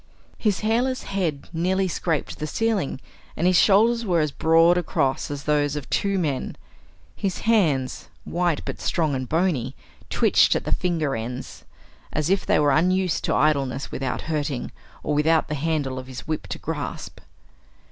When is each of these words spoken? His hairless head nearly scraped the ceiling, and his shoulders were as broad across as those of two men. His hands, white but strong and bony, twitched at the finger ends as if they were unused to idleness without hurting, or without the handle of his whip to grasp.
His 0.39 0.61
hairless 0.61 1.03
head 1.03 1.47
nearly 1.53 1.87
scraped 1.87 2.39
the 2.39 2.47
ceiling, 2.47 2.99
and 3.37 3.45
his 3.45 3.55
shoulders 3.59 4.03
were 4.03 4.19
as 4.19 4.31
broad 4.31 4.75
across 4.75 5.29
as 5.29 5.43
those 5.43 5.75
of 5.75 5.87
two 5.91 6.17
men. 6.17 6.57
His 7.15 7.41
hands, 7.41 8.09
white 8.23 8.61
but 8.65 8.81
strong 8.81 9.13
and 9.13 9.29
bony, 9.29 9.75
twitched 10.09 10.55
at 10.55 10.63
the 10.65 10.71
finger 10.71 11.15
ends 11.15 11.65
as 12.11 12.31
if 12.31 12.47
they 12.47 12.57
were 12.57 12.71
unused 12.71 13.23
to 13.25 13.35
idleness 13.35 13.91
without 13.91 14.21
hurting, 14.21 14.71
or 15.03 15.13
without 15.13 15.49
the 15.49 15.53
handle 15.53 15.99
of 15.99 16.07
his 16.07 16.27
whip 16.27 16.47
to 16.47 16.57
grasp. 16.57 17.19